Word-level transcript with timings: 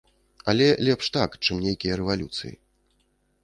Але 0.53 0.69
лепш 0.87 1.11
так, 1.19 1.37
чым 1.45 1.61
нейкія 1.67 2.01
рэвалюцыі. 2.03 2.53